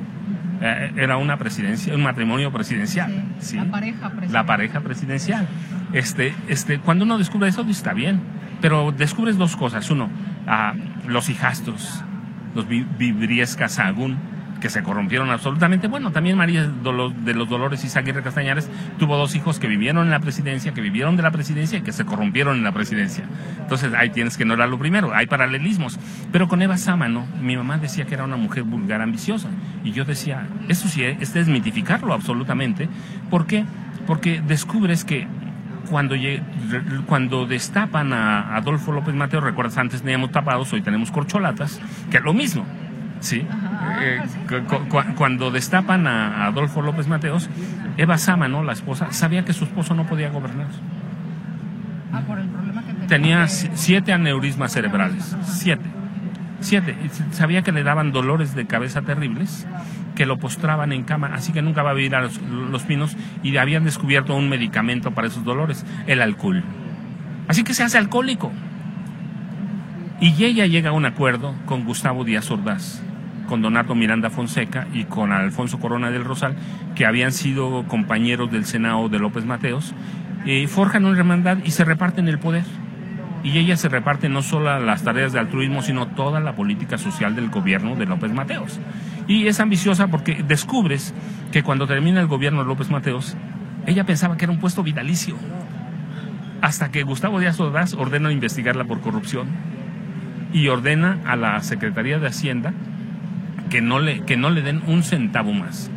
[0.64, 3.24] Eh, era una presidencia, un matrimonio presidencial.
[3.40, 3.56] ¿sí?
[3.56, 4.32] La pareja presidencial.
[4.32, 5.48] La pareja presidencial.
[5.92, 8.20] Este, este, cuando uno descubre eso, está bien.
[8.60, 9.90] Pero descubres dos cosas.
[9.90, 10.08] Uno,
[10.46, 10.74] a
[11.08, 12.04] los hijastros,
[12.54, 14.18] los Vibriesca Sagún,
[14.62, 15.88] que se corrompieron absolutamente.
[15.88, 20.20] Bueno, también María de los Dolores Izaguirre Castañares tuvo dos hijos que vivieron en la
[20.20, 23.24] presidencia, que vivieron de la presidencia y que se corrompieron en la presidencia.
[23.58, 25.98] Entonces ahí tienes que no era lo primero, hay paralelismos.
[26.30, 29.48] Pero con Eva Sámano, mi mamá decía que era una mujer vulgar ambiciosa.
[29.82, 32.88] Y yo decía, eso sí, es desmitificarlo absolutamente.
[33.30, 33.64] ¿Por qué?
[34.06, 35.26] Porque descubres que
[35.90, 36.14] cuando,
[37.06, 41.80] cuando destapan a Adolfo López Mateo, recuerdas, antes teníamos tapados, hoy tenemos corcholatas,
[42.12, 42.64] que es lo mismo.
[43.22, 43.46] Sí.
[44.00, 44.20] Eh,
[45.16, 47.48] cuando destapan a Adolfo López Mateos,
[47.96, 50.66] Eva Sámano, la esposa, sabía que su esposo no podía gobernar.
[52.12, 53.46] Ah, por el problema que tenía.
[53.46, 55.36] siete aneurismas cerebrales.
[55.44, 55.84] Siete.
[56.60, 56.96] Siete.
[57.30, 59.66] Sabía que le daban dolores de cabeza terribles,
[60.16, 63.16] que lo postraban en cama, así que nunca va a vivir a los, los pinos
[63.44, 66.64] y habían descubierto un medicamento para esos dolores, el alcohol.
[67.46, 68.50] Así que se hace alcohólico.
[70.20, 73.02] Y ella llega a un acuerdo con Gustavo Díaz Ordaz
[73.52, 76.56] con Donato Miranda Fonseca y con Alfonso Corona del Rosal,
[76.94, 79.94] que habían sido compañeros del Senado de López Mateos,
[80.46, 82.64] y forjan una hermandad y se reparten el poder.
[83.44, 87.36] Y ella se reparte no solo las tareas de altruismo, sino toda la política social
[87.36, 88.80] del gobierno de López Mateos.
[89.28, 91.12] Y es ambiciosa porque descubres
[91.52, 93.36] que cuando termina el gobierno de López Mateos,
[93.84, 95.36] ella pensaba que era un puesto vitalicio.
[96.62, 99.48] Hasta que Gustavo Díaz Ordaz ordena investigarla por corrupción
[100.54, 102.72] y ordena a la Secretaría de Hacienda
[103.72, 105.90] que no le, que no le den un centavo más.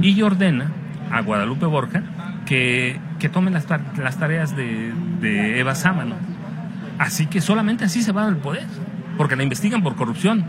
[0.00, 0.70] Y ordena
[1.10, 2.04] a Guadalupe Borja
[2.46, 3.66] que, que tome las,
[3.98, 6.14] las tareas de, de Eva Sámano.
[6.98, 8.68] Así que solamente así se va del poder,
[9.18, 10.44] porque la investigan por corrupción.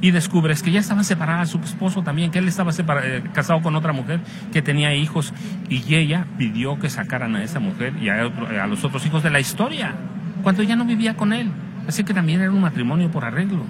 [0.00, 2.70] Y descubres que ya estaba separada su esposo también, que él estaba
[3.02, 5.34] eh, casado con otra mujer, que tenía hijos,
[5.68, 8.22] y ella pidió que sacaran a esa mujer y a,
[8.62, 9.94] a los otros hijos de la historia,
[10.42, 11.50] cuando ella no vivía con él.
[11.86, 13.64] Así que también era un matrimonio por arreglo.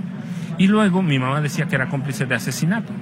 [0.59, 2.93] Y luego mi mamá decía que era cómplice de asesinato.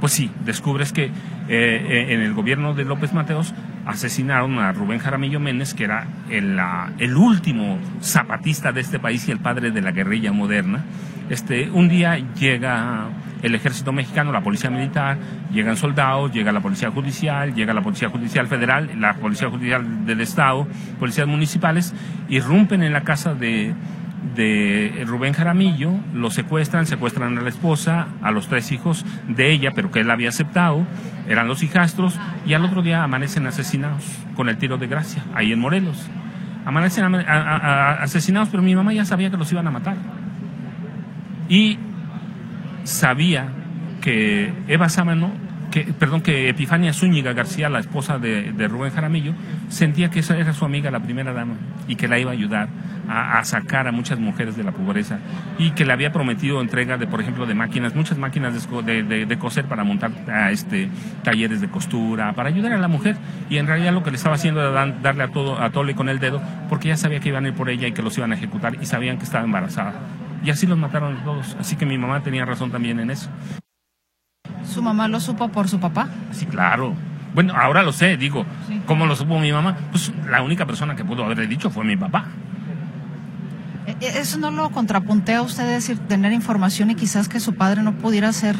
[0.00, 1.10] Pues sí, descubres que eh,
[1.48, 3.54] eh, en el gobierno de López Mateos
[3.86, 6.58] asesinaron a Rubén Jaramillo Méndez, que era el,
[6.98, 10.84] el, último zapatista de este país y el padre de la guerrilla moderna.
[11.30, 13.10] Este, un día llega
[13.42, 15.18] el ejército mexicano, la policía militar,
[15.52, 20.20] llegan soldados, llega la policía judicial, llega la policía judicial federal, la policía judicial del
[20.20, 20.66] estado,
[20.98, 21.94] policías municipales,
[22.28, 23.74] irrumpen en la casa de,
[24.34, 29.72] de Rubén Jaramillo, lo secuestran, secuestran a la esposa, a los tres hijos de ella,
[29.74, 30.86] pero que él había aceptado,
[31.28, 34.04] eran los hijastros, y al otro día amanecen asesinados
[34.34, 36.08] con el tiro de gracia, ahí en Morelos.
[36.64, 39.96] Amanecen asesinados, pero mi mamá ya sabía que los iban a matar.
[41.48, 41.78] Y
[42.84, 43.48] sabía
[44.00, 45.32] que Eva Sámano
[45.72, 49.32] que, perdón, que Epifania Zúñiga García, la esposa de, de Rubén Jaramillo,
[49.68, 51.54] sentía que esa era su amiga, la primera dama,
[51.88, 52.68] y que la iba a ayudar
[53.08, 55.18] a, sacar a muchas mujeres de la pobreza,
[55.58, 59.26] y que le había prometido entrega de, por ejemplo, de máquinas, muchas máquinas de, de,
[59.26, 60.88] de- coser para montar a este,
[61.24, 63.16] talleres de costura, para ayudar a la mujer,
[63.50, 65.94] y en realidad lo que le estaba haciendo era dan- darle a todo, a tole
[65.96, 68.16] con el dedo, porque ya sabía que iban a ir por ella y que los
[68.18, 69.94] iban a ejecutar, y sabían que estaba embarazada.
[70.44, 73.30] Y así los mataron todos, así que mi mamá tenía razón también en eso.
[74.72, 76.08] ¿Su mamá lo supo por su papá?
[76.32, 76.94] Sí, claro.
[77.34, 78.44] Bueno, ahora lo sé, digo,
[78.86, 79.76] ¿cómo lo supo mi mamá?
[79.90, 82.26] Pues la única persona que pudo haberle dicho fue mi papá.
[83.86, 87.54] Eh, eh, ¿Eso no lo contrapuntea a usted decir tener información y quizás que su
[87.54, 88.56] padre no pudiera hacer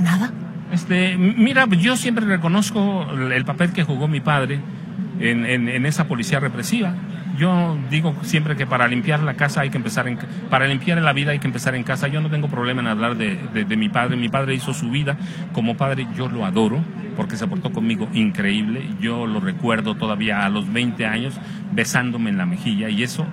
[0.00, 0.30] nada?
[0.72, 4.60] Este, mira, yo siempre reconozco el el papel que jugó mi padre
[5.20, 6.94] en, en- en esa policía represiva.
[7.36, 10.18] Yo digo siempre que para limpiar la casa hay que empezar en,
[10.50, 12.08] para limpiar la vida hay que empezar en casa.
[12.08, 14.16] Yo no tengo problema en hablar de mi padre.
[14.16, 15.16] Mi padre hizo su vida
[15.52, 16.06] como padre.
[16.16, 16.80] Yo lo adoro
[17.16, 18.88] porque se portó conmigo increíble.
[19.00, 21.34] Yo lo recuerdo todavía a los 20 años
[21.72, 23.26] besándome en la mejilla y eso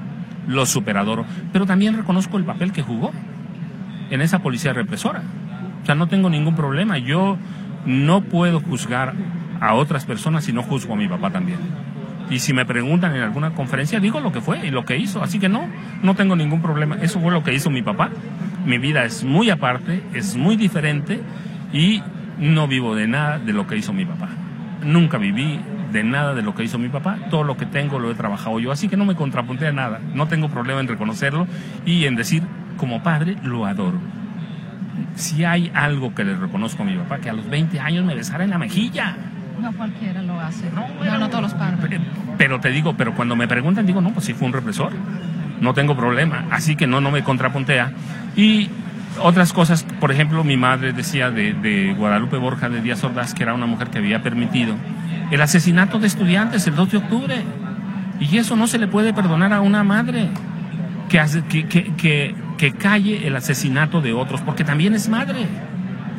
[0.47, 1.25] lo superadoro.
[1.51, 3.11] Pero también reconozco el papel que jugó
[4.09, 5.21] en esa policía represora.
[5.81, 6.97] O sea, no tengo ningún problema.
[6.97, 7.37] Yo
[7.85, 9.13] no puedo juzgar
[9.59, 11.59] a otras personas si no juzgo a mi papá también.
[12.31, 15.21] Y si me preguntan en alguna conferencia, digo lo que fue y lo que hizo.
[15.21, 15.67] Así que no,
[16.01, 16.95] no tengo ningún problema.
[17.01, 18.09] Eso fue lo que hizo mi papá.
[18.65, 21.21] Mi vida es muy aparte, es muy diferente
[21.73, 22.01] y
[22.39, 24.29] no vivo de nada de lo que hizo mi papá.
[24.81, 25.59] Nunca viví
[25.91, 27.17] de nada de lo que hizo mi papá.
[27.29, 28.71] Todo lo que tengo lo he trabajado yo.
[28.71, 29.99] Así que no me contrapuntea nada.
[30.15, 31.47] No tengo problema en reconocerlo
[31.85, 32.43] y en decir,
[32.77, 33.99] como padre, lo adoro
[35.15, 38.15] si hay algo que le reconozco a mi papá, que a los 20 años me
[38.15, 39.15] besara en la mejilla.
[39.77, 40.69] Cualquiera lo hace.
[40.71, 41.79] No, no, todos los padres.
[42.37, 44.91] Pero te digo, pero cuando me preguntan, digo, no, pues sí fue un represor.
[45.59, 46.45] No tengo problema.
[46.51, 47.91] Así que no, no me contrapuntea.
[48.35, 48.69] Y
[49.21, 53.43] otras cosas, por ejemplo, mi madre decía de, de Guadalupe Borja de Díaz Ordaz, que
[53.43, 54.75] era una mujer que había permitido
[55.31, 57.35] el asesinato de estudiantes el 2 de octubre.
[58.19, 60.29] Y eso no se le puede perdonar a una madre
[61.09, 65.47] que, que, que, que calle el asesinato de otros, porque también es madre.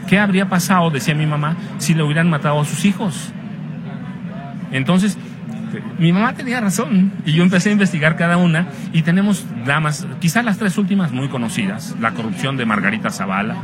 [0.06, 3.32] ¿Qué habría pasado, decía mi mamá, si le hubieran matado a sus hijos?
[4.70, 5.18] Entonces,
[5.98, 10.44] mi mamá tenía razón y yo empecé a investigar cada una y tenemos damas, quizás
[10.44, 13.56] las tres últimas muy conocidas, la corrupción de Margarita Zavala,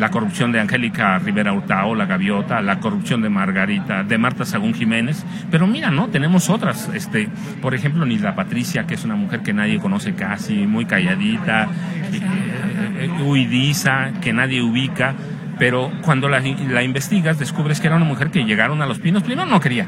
[0.00, 4.72] la corrupción de Angélica Rivera Hurtado, la gaviota, la corrupción de Margarita, de Marta Sagún
[4.72, 7.28] Jiménez, pero mira, no, tenemos otras, este,
[7.60, 11.68] por ejemplo, Nisla Patricia, que es una mujer que nadie conoce casi, muy calladita,
[12.14, 12.20] eh,
[12.98, 15.14] eh, huidiza, que nadie ubica,
[15.58, 19.22] pero cuando la, la investigas descubres que era una mujer que llegaron a los pinos,
[19.22, 19.86] primero no quería,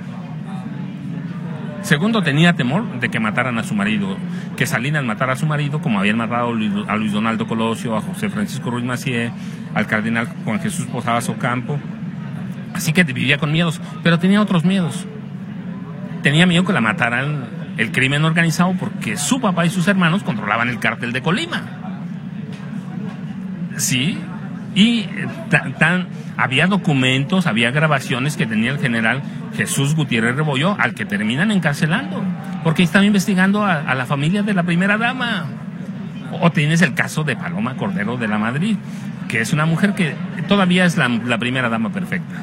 [1.82, 4.16] Segundo, tenía temor de que mataran a su marido,
[4.56, 7.96] que Salinas matara a su marido, como habían matado a Luis, a Luis Donaldo Colosio,
[7.96, 9.32] a José Francisco Ruiz Macié,
[9.74, 11.78] al cardenal Juan Jesús Posadas Ocampo.
[12.74, 15.06] Así que vivía con miedos, pero tenía otros miedos.
[16.22, 17.44] Tenía miedo que la mataran
[17.76, 21.62] el crimen organizado porque su papá y sus hermanos controlaban el cártel de Colima.
[23.76, 24.18] Sí,
[24.74, 26.06] y eh, ta- tan,
[26.36, 29.22] había documentos, había grabaciones que tenía el general
[29.56, 32.22] Jesús Gutiérrez Rebollo, al que terminan encarcelando,
[32.64, 35.46] porque estaba investigando a, a la familia de la primera dama.
[36.40, 38.76] O tienes el caso de Paloma Cordero de la Madrid,
[39.28, 40.14] que es una mujer que
[40.48, 42.34] todavía es la, la primera dama perfecta.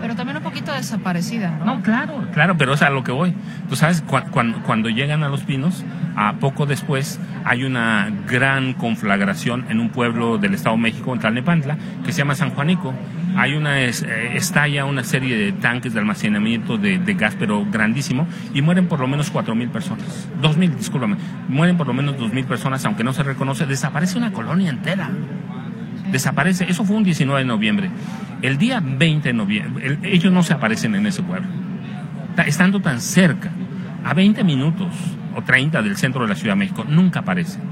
[0.00, 1.64] Pero también un poquito desaparecida, ¿no?
[1.76, 3.34] No, claro, claro, pero es a lo que voy.
[3.70, 5.82] Tú sabes, cua- cuan- cuando llegan a Los Pinos,
[6.14, 11.20] a poco después hay una gran conflagración en un pueblo del Estado de México, en
[11.20, 12.92] Tlalnepantla, que se llama San Juanico.
[13.36, 13.90] Hay una, eh,
[14.34, 19.08] estalla una serie de tanques de almacenamiento de, gas, pero grandísimo, y mueren por lo
[19.08, 20.28] menos 4.000 personas.
[20.40, 21.16] 2.000, discúlpame.
[21.48, 23.66] Mueren por lo menos 2.000 personas, aunque no se reconoce.
[23.66, 25.10] Desaparece una colonia entera
[26.10, 26.66] desaparece.
[26.70, 27.90] Eso fue un 19 de noviembre.
[28.42, 31.48] El día 20 de noviembre, el- ellos no se aparecen en ese pueblo.
[32.36, 33.50] Ta- Estando tan cerca,
[34.04, 34.94] a 20 minutos
[35.34, 37.62] o 30 del centro de la Ciudad de México, nunca aparecen.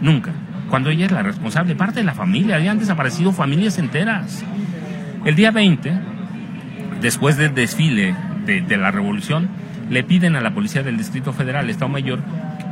[0.00, 0.30] Nunca.
[0.70, 4.44] Cuando ella es la responsable, parte de la familia, habían desaparecido familias enteras.
[5.24, 5.92] El día 20,
[7.00, 8.14] después del desfile
[8.46, 9.48] de, la revolución,
[9.90, 12.20] le piden a la policía del Distrito Federal, Estado Mayor,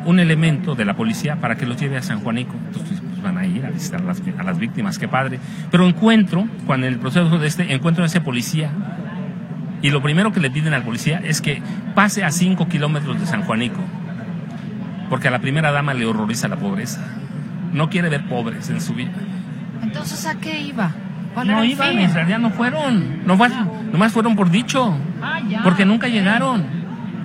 [0.05, 2.55] un elemento de la policía para que los lleve a San Juanico.
[2.67, 5.41] Entonces, pues van a ir a visitar a las, a víctimas, qué padre.
[5.71, 8.71] Pero encuentro, cuando en el proceso de este, encuentro a ese policía,
[9.83, 11.61] y lo primero que le piden al policía es que
[11.95, 13.81] pase a 5 kilómetros de San Juanico,
[15.11, 17.05] porque a la primera dama le horroriza la pobreza.
[17.73, 19.13] No quiere ver pobres en su vida.
[19.83, 20.93] Entonces, ¿a qué iba?
[21.37, 23.27] ¿Cuál era No iban, en realidad no fueron.
[23.27, 23.53] Nomás,
[23.93, 24.97] nomás fueron por dicho.
[25.23, 25.39] Ah.
[25.63, 26.65] Porque nunca llegaron.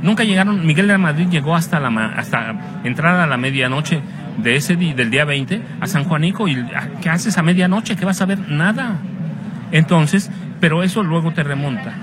[0.04, 0.66] Nunca llegaron.
[0.66, 4.02] Miguel de la Madrid llegó hasta la ma- hasta entrada a la medianoche
[4.38, 6.50] de ese día, del día 20 a San Juanico.
[6.50, 7.96] ¿Y ah, qué haces a medianoche?
[7.96, 8.38] ¿Qué vas a ver?
[8.50, 8.96] Nada.
[9.72, 11.94] Entonces, pero eso luego te remonta,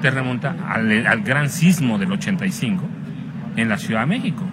[0.00, 2.82] te remonta al, al gran sismo del 85
[3.56, 4.44] en la Ciudad de México.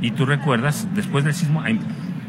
[0.00, 1.62] Y tú recuerdas, después del sismo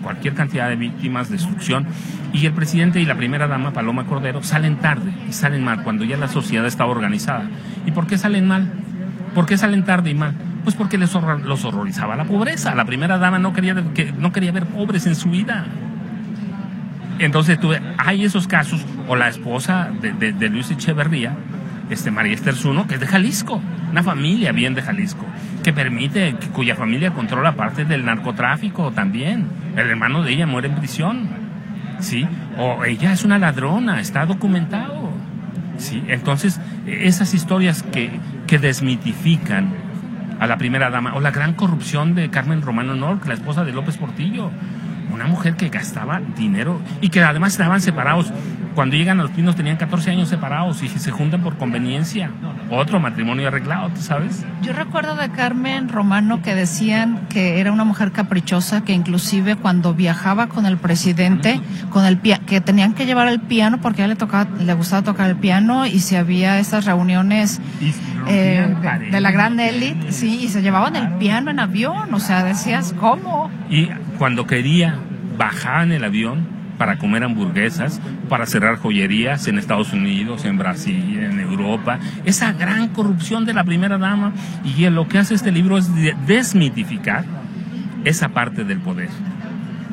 [0.02, 1.86] cualquier cantidad de víctimas, destrucción,
[2.34, 6.04] y el presidente y la primera dama, Paloma Cordero, salen tarde y salen mal cuando
[6.06, 7.46] ya la sociedad está organizada.
[7.86, 8.72] ¿Y por qué salen mal?
[9.36, 10.34] ¿Por qué salen tarde y mal?
[10.64, 12.76] Pues porque les horror- los horrorizaba la pobreza.
[12.76, 15.66] La primera dama no quería, que, no quería ver pobres en su vida.
[17.20, 21.34] Entonces tuve, hay esos casos, o la esposa de, de- de Luis Echeverría,
[21.92, 25.26] este María Esther Zuno, que es de Jalisco, una familia bien de Jalisco,
[25.64, 29.46] que permite, que- cuya familia controla parte del narcotráfico también.
[29.76, 31.28] El hermano de ella muere en prisión,
[32.00, 32.28] ¿sí?
[32.58, 35.12] O ella es una ladrona, está documentado,
[35.78, 36.04] ¿sí?
[36.08, 38.10] Entonces, esas historias que,
[38.48, 39.70] que desmitifican
[40.40, 43.74] a la primera dama, o la gran corrupción de Carmen Romano Nork, la esposa de
[43.74, 44.50] López Portillo,
[45.12, 48.32] una mujer que gastaba dinero y que además estaban separados.
[48.76, 52.32] Cuando llegan a los pinos tenían 14 años separados y se juntan por conveniencia.
[52.70, 54.46] Otro matrimonio arreglado, ¿tú sabes?
[54.62, 59.94] Yo recuerdo de Carmen Romano que decían que era una mujer caprichosa, que inclusive cuando
[59.94, 64.14] viajaba con el presidente, con el que tenían que llevar el piano porque a ella
[64.14, 67.60] le tocaba, le gustaba tocar el piano y si había esas reuniones
[68.28, 72.20] eh, de, de la gran élite, sí, y se llevaban el piano en avión, o
[72.20, 73.50] sea, decías, ¿cómo?
[73.70, 73.90] Y
[74.22, 75.00] cuando quería,
[75.36, 76.46] bajaba en el avión
[76.78, 81.98] para comer hamburguesas, para cerrar joyerías en Estados Unidos, en Brasil, en Europa.
[82.24, 84.32] Esa gran corrupción de la primera dama.
[84.64, 87.26] Y lo que hace este libro es de- desmitificar
[88.06, 89.10] esa parte del poder.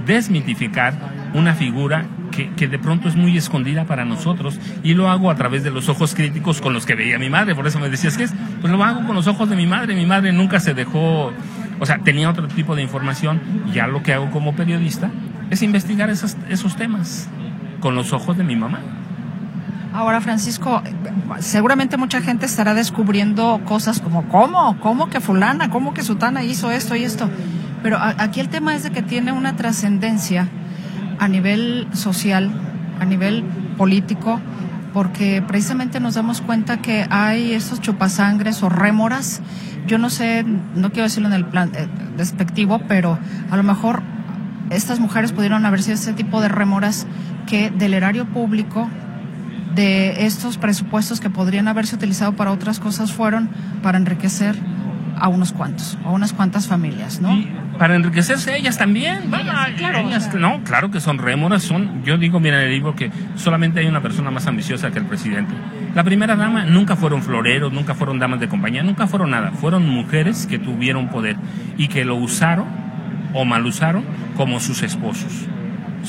[0.04, 0.92] Desmitificar
[1.32, 5.36] una figura que, que de pronto es muy escondida para nosotros y lo hago a
[5.36, 7.54] través de los ojos críticos con los que veía mi madre.
[7.54, 9.94] Por eso me decías que es, pues lo hago con los ojos de mi madre.
[9.94, 11.32] Mi madre nunca se dejó,
[11.80, 13.40] o sea, tenía otro tipo de información.
[13.72, 15.10] Ya lo que hago como periodista
[15.50, 17.28] es investigar esos, esos temas
[17.80, 18.80] con los ojos de mi mamá.
[19.92, 20.82] Ahora, Francisco,
[21.40, 24.78] seguramente mucha gente estará descubriendo cosas como, ¿cómo?
[24.80, 25.70] ¿Cómo que fulana?
[25.70, 27.28] ¿Cómo que sutana hizo esto y esto?
[27.82, 30.48] Pero aquí el tema es de que tiene una trascendencia
[31.18, 32.50] a nivel social,
[33.00, 33.44] a nivel
[33.76, 34.40] político,
[34.92, 39.40] porque precisamente nos damos cuenta que hay esos chupasangres o rémoras.
[39.88, 43.18] Yo no sé, no quiero decirlo en el plan eh, despectivo, pero
[43.50, 44.02] a lo mejor
[44.70, 47.06] estas mujeres pudieron haber sido ese tipo de rémoras
[47.46, 48.88] que del erario público
[49.74, 53.48] de estos presupuestos que podrían haberse utilizado para otras cosas fueron
[53.82, 54.56] para enriquecer
[55.20, 57.30] a unos cuantos, a unas cuantas familias, ¿no?
[57.78, 59.30] Para enriquecerse ellas también.
[59.30, 59.66] Vaya,
[60.00, 63.80] ellas- no, claro que son rémoras, son, yo digo, mira, en el libro que solamente
[63.80, 65.54] hay una persona más ambiciosa que el presidente.
[65.94, 69.50] La primera dama nunca fueron floreros, nunca fueron damas de compañía, nunca fueron nada.
[69.52, 71.36] Fueron mujeres que tuvieron poder
[71.76, 72.66] y que lo usaron
[73.34, 74.04] o mal usaron
[74.36, 75.46] como sus esposos.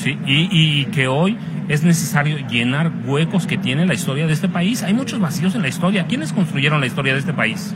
[0.04, 1.36] Y, y que hoy
[1.68, 4.82] es necesario llenar huecos que tiene la historia de este país.
[4.82, 6.06] Hay muchos vacíos en la historia.
[6.06, 7.74] ¿Quiénes construyeron la historia de este país?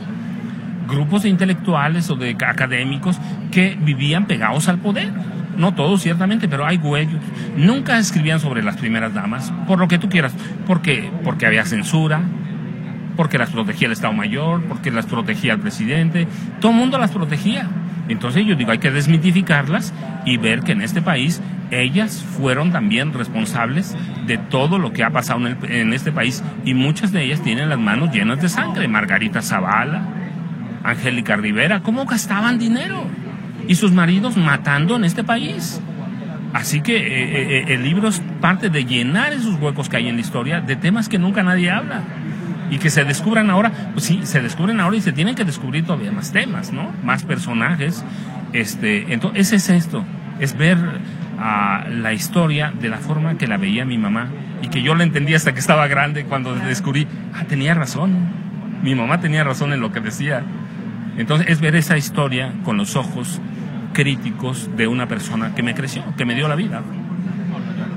[0.87, 3.17] grupos de intelectuales o de académicos
[3.51, 5.11] que vivían pegados al poder.
[5.57, 7.21] No todos, ciertamente, pero hay huellos.
[7.57, 10.33] Nunca escribían sobre las primeras damas, por lo que tú quieras.
[10.67, 11.09] ¿Por qué?
[11.23, 12.21] Porque había censura,
[13.15, 16.27] porque las protegía el Estado Mayor, porque las protegía el presidente.
[16.59, 17.67] Todo el mundo las protegía.
[18.09, 19.93] Entonces yo digo, hay que desmitificarlas
[20.25, 21.41] y ver que en este país
[21.71, 23.95] ellas fueron también responsables
[24.27, 27.41] de todo lo que ha pasado en, el- en este país y muchas de ellas
[27.41, 28.87] tienen las manos llenas de sangre.
[28.87, 30.03] Margarita Zavala,
[30.83, 33.05] Angélica Rivera, ¿cómo gastaban dinero?
[33.67, 35.81] Y sus maridos matando en este país.
[36.53, 40.15] Así que eh, eh, el libro es parte de llenar esos huecos que hay en
[40.15, 42.01] la historia de temas que nunca nadie habla.
[42.71, 45.85] Y que se descubran ahora, pues sí, se descubren ahora y se tienen que descubrir
[45.85, 46.91] todavía más temas, ¿no?
[47.03, 48.03] Más personajes.
[48.53, 50.05] Este, entonces, es esto,
[50.39, 50.77] es ver
[51.37, 54.29] ah, la historia de la forma que la veía mi mamá
[54.61, 58.15] y que yo la entendí hasta que estaba grande cuando descubrí, ah, tenía razón,
[58.81, 60.41] mi mamá tenía razón en lo que decía.
[61.17, 63.41] Entonces es ver esa historia con los ojos
[63.95, 66.83] críticos de una persona que me creció, que me dio la vida.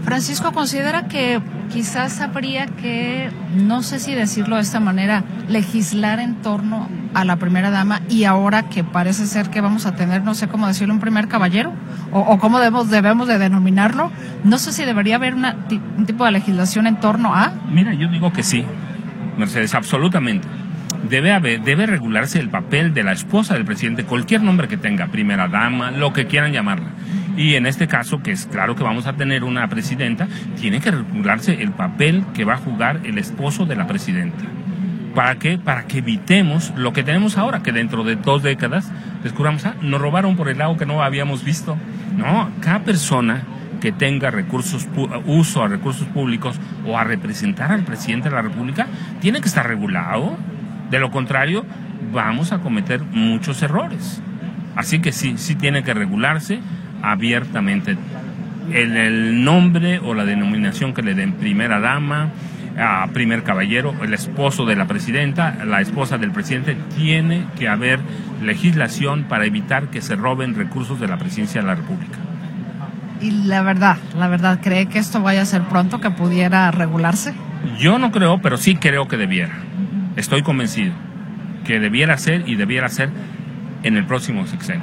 [0.04, 6.36] Francisco considera que quizás habría que, no sé si decirlo de esta manera, legislar en
[6.36, 10.34] torno a la primera dama y ahora que parece ser que vamos a tener, no
[10.34, 11.72] sé cómo decirlo, un primer caballero
[12.12, 14.10] o, o cómo debemos, debemos de denominarlo.
[14.44, 15.56] No sé si debería haber una,
[15.98, 17.52] un tipo de legislación en torno a...
[17.70, 18.64] Mira, yo digo que sí,
[19.36, 20.48] Mercedes, absolutamente.
[21.08, 25.06] Debe, haber, debe regularse el papel de la esposa del presidente, cualquier nombre que tenga,
[25.06, 26.90] primera dama, lo que quieran llamarla.
[27.36, 30.26] Y en este caso, que es claro que vamos a tener una presidenta,
[30.60, 34.44] tiene que regularse el papel que va a jugar el esposo de la presidenta.
[35.14, 35.56] ¿Para qué?
[35.56, 38.90] Para que evitemos lo que tenemos ahora, que dentro de dos décadas
[39.22, 41.76] descubramos, ah, nos robaron por el lado que no habíamos visto.
[42.16, 43.42] No, cada persona
[43.80, 44.88] que tenga recursos
[45.26, 48.86] uso a recursos públicos o a representar al presidente de la República
[49.20, 50.36] tiene que estar regulado.
[50.90, 51.64] De lo contrario,
[52.12, 54.22] vamos a cometer muchos errores.
[54.76, 56.60] Así que sí, sí tiene que regularse
[57.02, 57.96] abiertamente.
[58.72, 62.30] El, el nombre o la denominación que le den primera dama,
[62.78, 68.00] a primer caballero, el esposo de la presidenta, la esposa del presidente, tiene que haber
[68.42, 72.18] legislación para evitar que se roben recursos de la presidencia de la República.
[73.20, 77.34] Y la verdad, la verdad, ¿cree que esto vaya a ser pronto, que pudiera regularse?
[77.78, 79.54] Yo no creo, pero sí creo que debiera.
[80.18, 80.92] Estoy convencido
[81.64, 83.08] que debiera ser y debiera ser
[83.84, 84.82] en el próximo sexenio.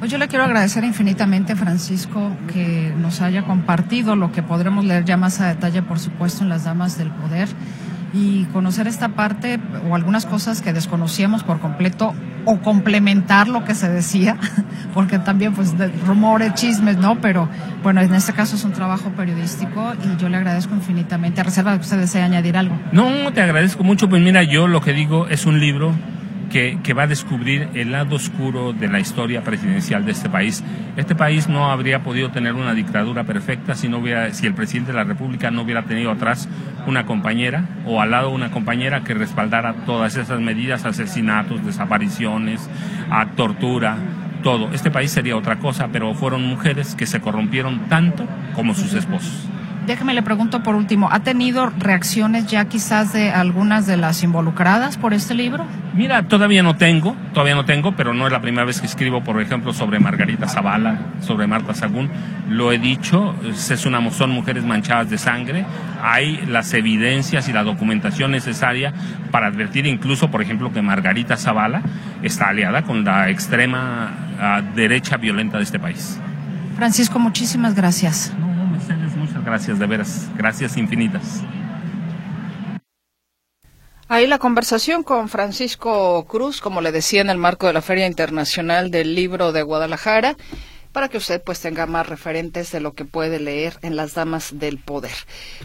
[0.00, 5.04] Pues yo le quiero agradecer infinitamente, Francisco, que nos haya compartido lo que podremos leer
[5.04, 7.46] ya más a detalle, por supuesto, en las Damas del Poder
[8.12, 12.12] y conocer esta parte o algunas cosas que desconocíamos por completo
[12.46, 14.38] o complementar lo que se decía,
[14.94, 17.20] porque también pues de rumores, chismes, ¿no?
[17.20, 17.48] Pero
[17.82, 21.74] bueno, en este caso es un trabajo periodístico y yo le agradezco infinitamente, a reserva
[21.74, 22.78] usted desee añadir algo.
[22.92, 25.92] No, te agradezco mucho, pues mira, yo lo que digo es un libro
[26.50, 30.62] que, que, va a descubrir el lado oscuro de la historia presidencial de este país.
[30.96, 34.92] Este país no habría podido tener una dictadura perfecta si, no hubiera, si el presidente
[34.92, 36.48] de la República no hubiera tenido atrás
[36.86, 42.68] una compañera o al lado una compañera que respaldara todas esas medidas, asesinatos, desapariciones,
[43.36, 43.96] tortura,
[44.42, 44.70] todo.
[44.72, 49.48] Este país sería otra cosa, pero fueron mujeres que se corrompieron tanto como sus esposos.
[49.86, 54.98] Déjeme le pregunto por último, ¿ha tenido reacciones ya quizás de algunas de las involucradas
[54.98, 55.64] por este libro?
[55.94, 59.22] Mira, todavía no tengo, todavía no tengo, pero no es la primera vez que escribo,
[59.22, 62.10] por ejemplo, sobre Margarita Zavala, sobre Marta Sagún.
[62.48, 65.64] Lo he dicho, es una, son mujeres manchadas de sangre.
[66.02, 68.92] Hay las evidencias y la documentación necesaria
[69.30, 71.82] para advertir incluso, por ejemplo, que Margarita Zavala
[72.24, 76.18] está aliada con la extrema uh, derecha violenta de este país.
[76.76, 78.32] Francisco, muchísimas gracias.
[79.46, 80.28] Gracias, de veras.
[80.36, 81.40] Gracias infinitas.
[84.08, 88.08] Ahí la conversación con Francisco Cruz, como le decía, en el marco de la Feria
[88.08, 90.36] Internacional del Libro de Guadalajara
[90.96, 94.58] para que usted pues tenga más referentes de lo que puede leer en las damas
[94.58, 95.12] del poder.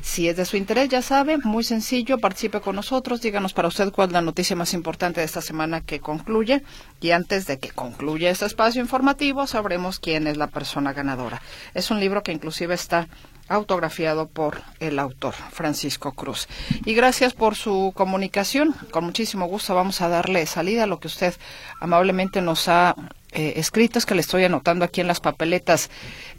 [0.01, 3.93] Si es de su interés, ya sabe, muy sencillo, participe con nosotros, díganos para usted
[3.93, 6.63] cuál es la noticia más importante de esta semana que concluye
[6.99, 11.41] y antes de que concluya este espacio informativo sabremos quién es la persona ganadora.
[11.73, 13.07] Es un libro que inclusive está
[13.51, 16.47] autografiado por el autor, Francisco Cruz.
[16.85, 18.73] Y gracias por su comunicación.
[18.91, 21.33] Con muchísimo gusto vamos a darle salida a lo que usted
[21.79, 22.95] amablemente nos ha
[23.33, 25.89] eh, escritos que le estoy anotando aquí en las papeletas.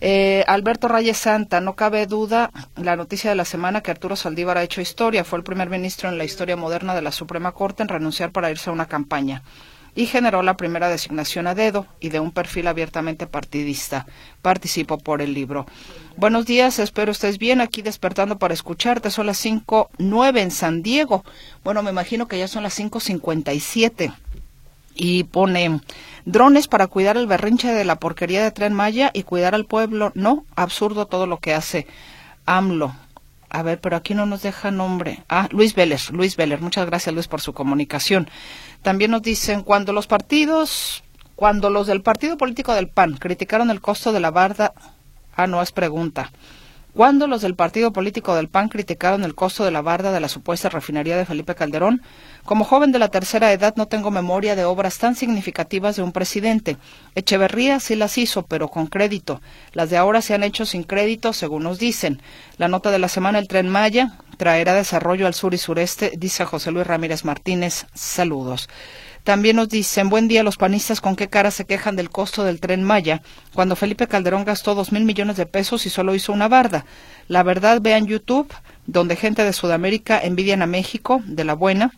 [0.00, 4.58] Eh, Alberto Reyes Santa, no cabe duda la noticia de la semana que Arturo Saldívar
[4.58, 5.24] ha hecho historia.
[5.24, 8.50] Fue el primer ministro en la historia moderna de la Suprema Corte en renunciar para
[8.50, 9.42] irse a una campaña
[9.94, 14.06] y generó la primera designación a dedo y de un perfil abiertamente partidista.
[14.40, 15.66] Participo por el libro.
[16.16, 19.10] Buenos días, espero estés bien aquí despertando para escucharte.
[19.10, 21.24] Son las cinco nueve en San Diego.
[21.62, 24.12] Bueno, me imagino que ya son las cinco cincuenta y siete.
[24.94, 25.80] Y pone
[26.26, 30.12] drones para cuidar el berrinche de la porquería de Tren Maya y cuidar al pueblo.
[30.14, 31.86] No, absurdo todo lo que hace
[32.44, 32.94] AMLO.
[33.54, 35.24] A ver, pero aquí no nos deja nombre.
[35.28, 36.62] Ah, Luis Vélez, Luis Vélez.
[36.62, 38.30] Muchas gracias, Luis, por su comunicación.
[38.80, 41.04] También nos dicen, cuando los partidos,
[41.36, 44.72] cuando los del partido político del PAN criticaron el costo de la barda,
[45.36, 46.32] ah, no es pregunta.
[46.94, 50.28] Cuando los del partido político del PAN criticaron el costo de la barda de la
[50.28, 52.02] supuesta refinería de Felipe Calderón,
[52.44, 56.12] como joven de la tercera edad no tengo memoria de obras tan significativas de un
[56.12, 56.76] presidente.
[57.14, 59.40] Echeverría sí las hizo, pero con crédito.
[59.72, 62.20] Las de ahora se han hecho sin crédito, según nos dicen.
[62.58, 66.44] La nota de la semana, el tren Maya, traerá desarrollo al sur y sureste, dice
[66.44, 67.86] José Luis Ramírez Martínez.
[67.94, 68.68] Saludos.
[69.24, 72.58] También nos dicen, buen día los panistas, ¿con qué cara se quejan del costo del
[72.58, 73.22] tren Maya?
[73.54, 76.84] Cuando Felipe Calderón gastó dos mil millones de pesos y solo hizo una barda.
[77.28, 78.52] La verdad, vean YouTube,
[78.86, 81.92] donde gente de Sudamérica envidian a México, de la buena,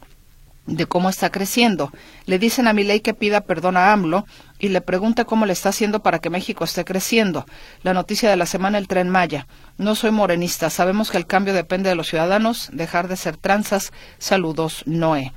[0.67, 1.93] de cómo está creciendo.
[2.27, 4.27] Le dicen a ley que pida perdón a AMLO
[4.59, 7.47] y le pregunta cómo le está haciendo para que México esté creciendo.
[7.83, 9.47] La noticia de la semana, el tren Maya.
[9.79, 13.93] No soy morenista, sabemos que el cambio depende de los ciudadanos, dejar de ser tranzas.
[14.19, 15.33] Saludos, Noé.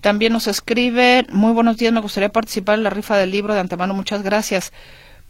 [0.00, 3.60] También nos escribe, muy buenos días, me gustaría participar en la rifa del libro de
[3.60, 4.72] antemano, muchas gracias.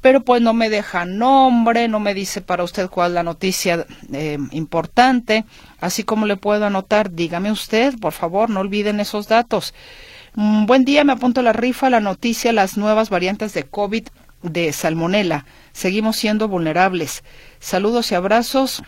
[0.01, 3.85] Pero pues no me deja nombre, no me dice para usted cuál es la noticia
[4.13, 5.45] eh, importante,
[5.81, 9.75] así como le puedo anotar, dígame usted, por favor, no olviden esos datos.
[10.35, 14.07] Mm, buen día, me apunto a la rifa, la noticia, las nuevas variantes de COVID
[14.43, 15.47] de salmonela.
[15.73, 17.25] Seguimos siendo vulnerables.
[17.59, 18.83] Saludos y abrazos.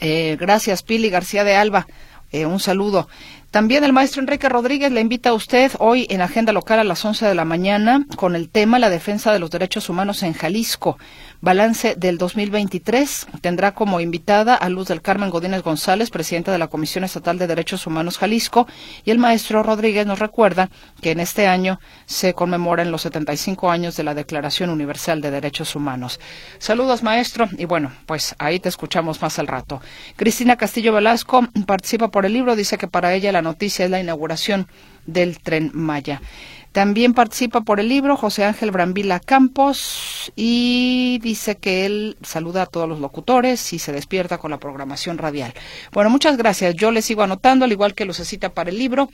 [0.00, 1.88] Eh, gracias, Pili García de Alba.
[2.30, 3.08] Eh, un saludo.
[3.52, 7.04] También el maestro Enrique Rodríguez le invita a usted hoy en agenda local a las
[7.04, 10.96] 11 de la mañana con el tema La defensa de los derechos humanos en Jalisco.
[11.42, 16.68] Balance del 2023 tendrá como invitada a Luz del Carmen Godínez González, presidenta de la
[16.68, 18.68] Comisión Estatal de Derechos Humanos Jalisco,
[19.04, 20.70] y el maestro Rodríguez nos recuerda
[21.00, 25.74] que en este año se conmemoran los 75 años de la Declaración Universal de Derechos
[25.74, 26.20] Humanos.
[26.60, 29.82] Saludos, maestro, y bueno, pues ahí te escuchamos más al rato.
[30.14, 33.98] Cristina Castillo Velasco participa por el libro, dice que para ella la noticia es la
[33.98, 34.68] inauguración
[35.06, 36.20] del tren Maya.
[36.72, 42.66] También participa por el libro José Ángel Brambila Campos y dice que él saluda a
[42.66, 45.52] todos los locutores y se despierta con la programación radial.
[45.92, 46.74] Bueno, muchas gracias.
[46.74, 49.10] Yo le sigo anotando, al igual que Lucecita para el libro.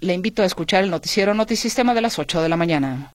[0.00, 3.10] Le invito a escuchar el noticiero Notisistema de las 8 de la mañana.